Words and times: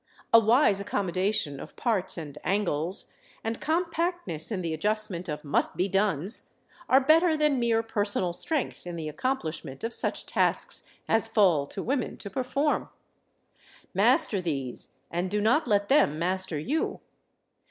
A 0.33 0.39
wise 0.39 0.79
accommodation 0.79 1.59
of 1.59 1.75
parts 1.75 2.17
and 2.17 2.35
angles, 2.43 3.13
and 3.43 3.61
compactness 3.61 4.51
in 4.51 4.63
the 4.63 4.73
adjustment 4.73 5.29
of 5.29 5.43
"must 5.43 5.77
be 5.77 5.87
dones" 5.87 6.47
are 6.89 6.99
better 6.99 7.37
than 7.37 7.59
mere 7.59 7.83
personal 7.83 8.33
strength 8.33 8.87
in 8.87 8.95
the 8.95 9.07
accomplishment 9.07 9.83
of 9.83 9.93
such 9.93 10.25
tasks 10.25 10.85
as 11.07 11.27
fall 11.27 11.67
to 11.67 11.83
women 11.83 12.17
to 12.17 12.31
perform. 12.31 12.89
Master 13.93 14.41
these, 14.41 14.95
and 15.11 15.29
do 15.29 15.39
not 15.39 15.67
let 15.67 15.87
them 15.87 16.17
master 16.17 16.57
you. 16.57 16.99